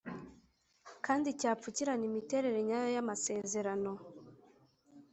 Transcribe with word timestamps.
kandi 1.05 1.27
cyapfukirana 1.39 2.03
imiterere 2.09 2.59
nyayo 2.67 2.89
y 2.95 3.01
amasezerano 3.03 3.91